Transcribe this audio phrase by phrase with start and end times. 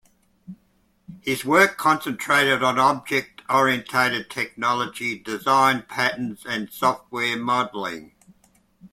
[1.21, 8.15] His work concentrated on object oriented technology, design patterns and software modeling.